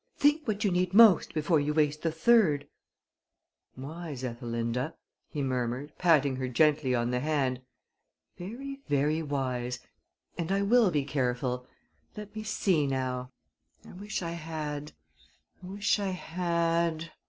[0.17, 2.67] Think what you need most before you waste the third."
[3.77, 4.95] "Wise Ethelinda,"
[5.29, 7.61] he murmured, patting her gently on the hand.
[8.35, 9.77] "Very, very wise,
[10.39, 11.67] and I will be careful.
[12.17, 13.29] Let me see now....
[13.87, 14.93] I wish I had...
[15.63, 17.11] I wish I had...."